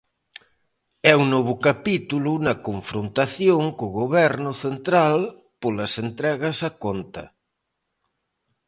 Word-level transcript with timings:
É 1.11 1.13
un 1.21 1.25
novo 1.35 1.53
capítulo 1.67 2.31
na 2.45 2.55
confrontación 2.67 3.61
co 3.77 3.95
Goberno 4.01 4.51
central 4.65 5.19
polas 5.61 5.93
entregas 6.05 6.57
a 6.69 6.71
conta. 6.83 7.23